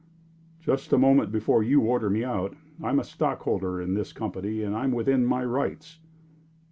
[0.59, 2.55] "Just a moment before you order me out.
[2.81, 5.99] I'm a stockholder in this company, and I am within my rights."